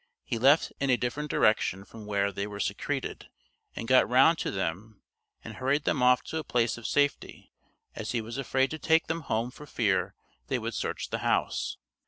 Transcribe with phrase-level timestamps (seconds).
[0.23, 3.29] He left in a different direction from where they were secreted,
[3.75, 5.03] and got round to them
[5.43, 7.51] and hurried them off to a place of safety,
[7.93, 10.15] as he was afraid to take them home for fear
[10.47, 11.77] they would search the house.